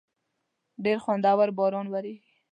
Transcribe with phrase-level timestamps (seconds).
[0.83, 2.31] ډېر خوندور باران وریږی